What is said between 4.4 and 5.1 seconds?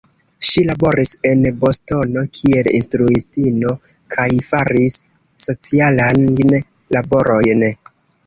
faris